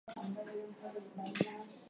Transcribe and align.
He 0.07 0.13
rose 0.19 0.25
through 0.31 0.45
the 0.45 0.51
ranks 0.51 0.83
of 0.83 0.95
Republican 0.95 1.45
activists. 1.45 1.77